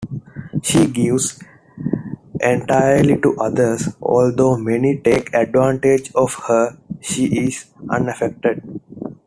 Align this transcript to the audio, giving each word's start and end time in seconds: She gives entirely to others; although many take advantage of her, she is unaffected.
She 0.63 0.87
gives 0.87 1.39
entirely 2.39 3.21
to 3.21 3.37
others; 3.39 3.89
although 4.01 4.57
many 4.57 4.97
take 4.97 5.31
advantage 5.31 6.11
of 6.15 6.33
her, 6.47 6.75
she 7.03 7.25
is 7.27 7.65
unaffected. 7.87 8.81